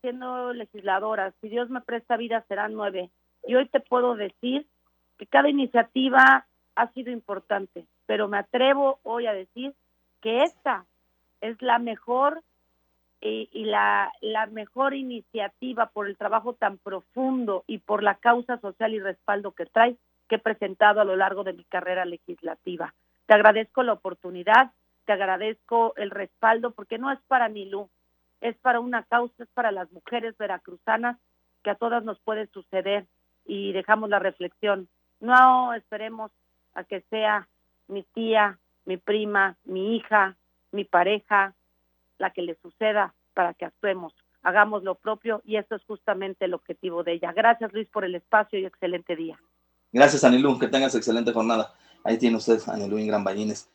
[0.00, 3.10] siendo legisladora, si Dios me presta vida serán nueve.
[3.46, 4.66] Y hoy te puedo decir
[5.18, 9.74] que cada iniciativa ha sido importante, pero me atrevo hoy a decir
[10.20, 10.86] que esta
[11.40, 12.42] es la mejor
[13.20, 18.94] y, la, la mejor iniciativa por el trabajo tan profundo y por la causa social
[18.94, 19.96] y respaldo que trae
[20.28, 22.94] que he presentado a lo largo de mi carrera legislativa.
[23.26, 24.72] Te agradezco la oportunidad,
[25.04, 27.88] te agradezco el respaldo, porque no es para Milú,
[28.40, 31.18] es para una causa, es para las mujeres veracruzanas,
[31.62, 33.06] que a todas nos puede suceder
[33.44, 34.88] y dejamos la reflexión.
[35.20, 36.30] No esperemos
[36.74, 37.48] a que sea
[37.88, 40.36] mi tía, mi prima, mi hija,
[40.70, 41.54] mi pareja,
[42.18, 46.54] la que le suceda para que actuemos, hagamos lo propio y eso es justamente el
[46.54, 47.32] objetivo de ella.
[47.32, 49.38] Gracias Luis por el espacio y excelente día.
[49.92, 51.72] Gracias Anilú, que tengas excelente jornada.
[52.04, 53.66] Ahí tiene usted Anilú Gran Ballines.